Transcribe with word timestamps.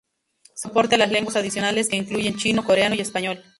Soporte 0.55 0.95
a 0.95 0.97
las 0.97 1.11
lenguas 1.11 1.35
adicionales 1.35 1.87
que 1.87 1.95
incluyen 1.95 2.35
chino, 2.35 2.65
coreano, 2.65 2.95
y 2.95 3.01
español. 3.01 3.43